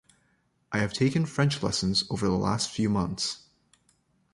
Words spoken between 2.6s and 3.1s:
few